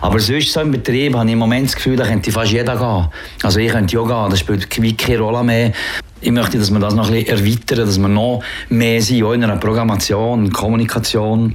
Aber 0.00 0.18
sonst 0.18 0.52
so 0.52 0.60
im 0.60 0.70
Betrieb 0.70 1.14
habe 1.14 1.26
ich 1.26 1.32
im 1.32 1.38
Moment 1.38 1.66
das 1.66 1.76
Gefühl, 1.76 1.96
da 1.96 2.04
könnte 2.04 2.32
fast 2.32 2.52
jeder 2.52 2.76
gehen. 2.76 3.08
Also 3.42 3.58
ich 3.58 3.70
könnte 3.70 3.94
ja 3.94 4.02
gehen, 4.02 4.30
das 4.30 4.38
spielt 4.38 4.98
keine 4.98 5.18
Rolle 5.18 5.44
mehr. 5.44 5.72
Ich 6.22 6.30
möchte, 6.30 6.58
dass 6.58 6.70
wir 6.70 6.78
das 6.78 6.94
noch 6.94 7.10
ein 7.10 7.24
bisschen 7.24 7.38
erweitern, 7.38 7.78
dass 7.86 7.98
wir 7.98 8.08
noch 8.08 8.42
mehr 8.68 9.02
sind, 9.02 9.24
auch 9.24 9.32
in 9.32 9.42
einer 9.42 9.56
Programmation, 9.56 10.50
Kommunikation 10.52 11.54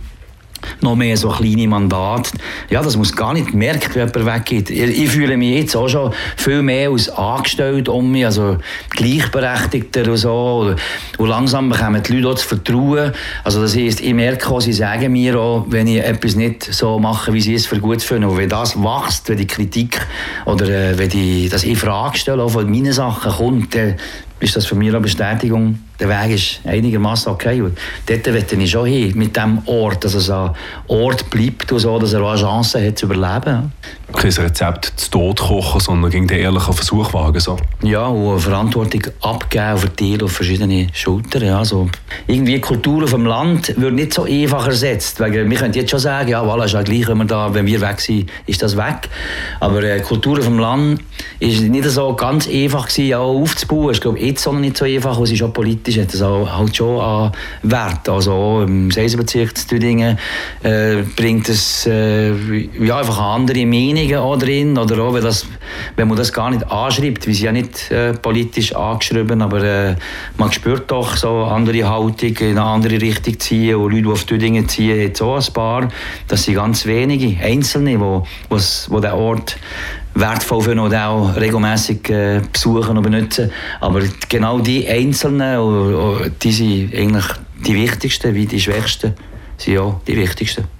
noch 0.81 0.95
mehr 0.95 1.15
so 1.17 1.29
kleine 1.29 1.67
Mandate. 1.67 2.31
Ja, 2.69 2.81
das 2.81 2.97
muss 2.97 3.15
gar 3.15 3.33
nicht 3.33 3.53
merken, 3.53 3.89
wenn 3.93 4.07
jemand 4.07 4.25
weggeht. 4.25 4.69
Ich, 4.69 5.09
fühle 5.09 5.37
mich 5.37 5.55
jetzt 5.55 5.75
auch 5.75 5.87
schon 5.87 6.13
viel 6.35 6.61
mehr 6.61 6.89
als 6.89 7.09
angestellt 7.09 7.89
um 7.89 8.11
mich, 8.11 8.25
also 8.25 8.57
gleichberechtigter 8.89 10.09
und 10.09 10.17
so. 10.17 10.75
Und 11.17 11.27
langsam 11.27 11.69
bekommen 11.69 12.01
die 12.03 12.13
Leute 12.13 12.27
auch 12.27 12.33
das 12.33 12.43
Vertrauen. 12.43 13.11
Also 13.43 13.61
das 13.61 13.75
heisst, 13.75 14.01
ich 14.01 14.13
merke 14.13 14.49
auch, 14.49 14.61
sie 14.61 14.73
sagen 14.73 15.11
mir 15.11 15.39
auch, 15.39 15.65
wenn 15.69 15.87
ich 15.87 16.03
etwas 16.03 16.35
nicht 16.35 16.63
so 16.63 16.99
mache, 16.99 17.33
wie 17.33 17.41
sie 17.41 17.55
es 17.55 17.67
für 17.67 17.79
gut 17.79 18.01
finden. 18.01 18.25
Und 18.25 18.37
wenn 18.37 18.49
das 18.49 18.75
wächst, 18.75 19.29
wenn 19.29 19.37
die 19.37 19.47
Kritik 19.47 19.99
oder 20.45 20.67
äh, 20.67 20.97
wenn 20.97 21.09
die, 21.09 21.49
das 21.49 21.63
in 21.63 21.75
Frage 21.75 22.17
stellen, 22.17 22.39
auch 22.39 22.49
von 22.49 22.69
meinen 22.69 22.93
Sachen 22.93 23.31
kommt, 23.31 23.75
dann 23.75 23.95
ist 24.39 24.55
das 24.55 24.65
für 24.65 24.75
mich 24.75 24.89
eine 24.89 24.99
Bestätigung, 24.99 25.79
der 25.99 26.09
Weg 26.09 26.35
ist 26.35 26.59
einigermaßen 26.65 27.31
okay. 27.31 27.61
Und 27.61 27.77
dort 28.05 28.27
möchte 28.27 28.55
ich 28.55 28.71
schon 28.71 28.87
hin, 28.87 29.17
mit 29.17 29.35
dem 29.35 29.61
Ort, 29.65 30.03
dass 30.03 30.13
es 30.13 30.29
ein 30.29 30.51
Ort 30.87 31.29
bleibt 31.29 31.71
und 31.71 31.79
so, 31.79 31.97
dass 31.97 32.13
er 32.13 32.21
auch 32.21 32.31
eine 32.31 32.39
Chance 32.41 32.85
hat 32.85 32.97
zu 32.97 33.05
überleben. 33.05 33.71
Kein 34.13 34.31
Rezept 34.31 34.93
zu 34.95 35.11
Tod 35.11 35.39
kochen, 35.39 35.81
sondern 35.81 36.11
gegen 36.11 36.27
den 36.27 36.39
ehrlichen 36.39 36.73
Versuch 36.73 37.13
wagen. 37.13 37.39
So. 37.39 37.57
Ja, 37.81 38.07
und 38.07 38.39
Verantwortung 38.39 39.01
abgeben, 39.21 39.77
verteilen 39.77 40.21
auf 40.21 40.31
verschiedene 40.31 40.87
Schultern. 40.93 41.43
Ja, 41.43 41.65
so. 41.65 41.89
Irgendwie 42.25 42.53
die 42.53 42.61
Kultur 42.61 43.03
auf 43.03 43.11
dem 43.11 43.25
Land 43.25 43.73
wird 43.77 43.93
nicht 43.93 44.13
so 44.13 44.23
einfach 44.23 44.67
ersetzt. 44.67 45.19
Weil 45.19 45.33
wir 45.49 45.57
können 45.57 45.73
jetzt 45.73 45.91
schon 45.91 45.99
sagen, 45.99 46.29
ja, 46.29 46.41
voilà, 46.41 46.65
ist 46.65 46.73
ja 46.73 46.81
gleich, 46.81 47.07
wenn 47.07 47.17
wir, 47.17 47.25
da, 47.25 47.53
wenn 47.53 47.65
wir 47.65 47.81
weg 47.81 47.99
sind, 47.99 48.29
ist 48.45 48.61
das 48.61 48.77
weg. 48.77 49.09
Aber 49.59 49.81
die 49.81 49.87
äh, 49.87 49.99
Kultur 49.99 50.39
auf 50.39 50.45
dem 50.45 50.59
Land 50.59 51.01
ist 51.39 51.61
nicht 51.61 51.85
so 51.85 52.13
ganz 52.13 52.47
einfach 52.47 52.87
gewesen, 52.87 53.13
auch 53.13 53.41
aufzubauen. 53.41 53.91
Ich 53.91 54.01
glaube, 54.01 54.19
jetzt 54.19 54.47
auch 54.47 54.53
nicht 54.53 54.77
so 54.77 54.85
einfach, 54.85 55.19
es 55.19 55.31
ist 55.31 55.43
auch 55.43 55.53
politisch, 55.53 55.86
hat 55.95 56.13
das 56.13 56.21
auch, 56.21 56.49
halt 56.49 56.75
schon 56.75 56.99
an 56.99 57.31
Wert. 57.63 58.09
Also 58.09 58.63
im 58.65 58.91
Seisenbezirk 58.91 59.57
zu 59.57 59.67
Tüdingen 59.67 60.17
äh, 60.63 61.03
bringt 61.15 61.49
es 61.49 61.85
äh, 61.85 62.31
ja, 62.83 62.97
einfach 62.97 63.19
andere 63.19 63.65
Meinungen 63.65 64.17
auch 64.17 64.37
drin, 64.37 64.77
oder 64.77 65.03
auch, 65.03 65.13
wenn, 65.13 65.23
das, 65.23 65.45
wenn 65.95 66.07
man 66.07 66.17
das 66.17 66.33
gar 66.33 66.49
nicht 66.49 66.69
anschreibt, 66.69 67.27
wie 67.27 67.33
sie 67.33 67.45
ja 67.45 67.51
nicht 67.51 67.91
äh, 67.91 68.13
politisch 68.13 68.75
angeschrieben, 68.75 69.41
aber 69.41 69.63
äh, 69.63 69.95
man 70.37 70.51
spürt 70.51 70.89
doch 70.91 71.15
so 71.15 71.43
andere 71.43 71.89
Haltung 71.89 72.35
in 72.37 72.57
eine 72.57 72.63
andere 72.63 72.99
Richtung 73.01 73.39
ziehen 73.39 73.75
und 73.75 73.91
Leute, 73.91 74.03
die 74.03 74.09
auf 74.09 74.23
Tüdingen 74.23 74.67
ziehen, 74.67 74.99
jetzt 74.99 75.21
auch 75.21 75.37
ein 75.37 75.53
paar, 75.53 75.87
das 76.27 76.43
sind 76.43 76.55
ganz 76.55 76.85
wenige, 76.85 77.37
Einzelne, 77.43 77.91
die 77.91 77.99
wo, 77.99 78.25
wo 78.49 78.99
den 78.99 79.11
Ort 79.11 79.57
wertvoll 80.19 80.61
für 80.61 80.81
und 80.81 80.93
auch 80.93 81.35
regelmäßig 81.35 82.09
äh, 82.09 82.41
besuchen 82.51 82.97
und 82.97 83.03
benutzen. 83.03 83.51
Aber 83.79 84.01
genau 84.29 84.59
die 84.59 84.87
Einzelnen, 84.87 86.31
die 86.41 86.51
sind 86.51 86.93
eigentlich 86.95 87.25
die 87.65 87.75
wichtigsten, 87.75 88.33
wie 88.33 88.45
die 88.45 88.59
Schwächsten, 88.59 89.13
sind 89.57 89.73
ja 89.73 89.99
die 90.07 90.17
wichtigsten. 90.17 90.76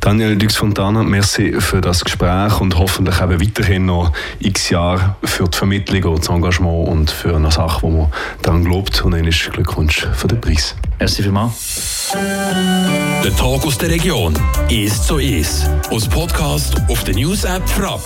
Daniel 0.00 0.34
Dux 0.34 0.56
Fontana, 0.56 1.02
merci 1.02 1.60
für 1.60 1.82
das 1.82 2.02
Gespräch 2.02 2.58
und 2.58 2.78
hoffentlich 2.78 3.20
eben 3.20 3.38
weiterhin 3.38 3.84
noch 3.84 4.12
x 4.38 4.70
Jahre 4.70 5.16
für 5.22 5.44
die 5.44 5.56
Vermittlung 5.56 6.14
und 6.14 6.20
das 6.20 6.34
Engagement 6.34 6.88
und 6.88 7.10
für 7.10 7.36
eine 7.36 7.50
Sache, 7.50 7.82
wo 7.82 7.90
man 7.90 8.12
daran 8.40 8.64
glaubt. 8.64 9.02
Und 9.04 9.12
dann 9.12 9.26
ist 9.26 9.52
Glückwunsch 9.52 10.06
für 10.14 10.26
den 10.26 10.40
Preis. 10.40 10.74
Merci 10.98 11.22
vielmals. 11.22 12.12
Der 12.14 13.36
Tag 13.36 13.66
aus 13.66 13.76
der 13.76 13.90
Region 13.90 14.34
ist 14.70 15.04
so 15.04 15.18
ist. 15.18 15.68
Aus 15.90 16.08
Podcast 16.08 16.80
auf 16.88 17.04
der 17.04 17.14
News 17.14 17.44
App 17.44 17.68
Frapp. 17.68 18.00